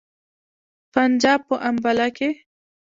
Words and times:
د 0.03 0.03
پنجاب 0.93 1.39
په 1.49 1.55
امباله 1.69 2.07
کې. 2.17 2.29